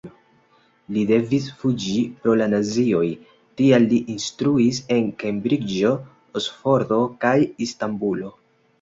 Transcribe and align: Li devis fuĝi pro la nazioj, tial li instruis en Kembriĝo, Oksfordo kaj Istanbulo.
Li 0.95 1.03
devis 1.11 1.49
fuĝi 1.59 2.01
pro 2.23 2.33
la 2.39 2.47
nazioj, 2.55 3.05
tial 3.63 3.87
li 3.93 4.01
instruis 4.17 4.83
en 4.99 5.15
Kembriĝo, 5.23 5.95
Oksfordo 6.43 7.03
kaj 7.25 7.39
Istanbulo. 7.71 8.39